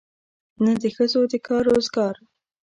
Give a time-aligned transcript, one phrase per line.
[0.63, 2.15] نه د ښځو د کار روزګار.